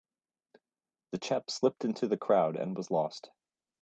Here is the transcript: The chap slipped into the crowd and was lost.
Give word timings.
The 1.11 1.19
chap 1.19 1.51
slipped 1.51 1.85
into 1.85 2.07
the 2.07 2.17
crowd 2.17 2.55
and 2.55 2.75
was 2.75 2.89
lost. 2.89 3.29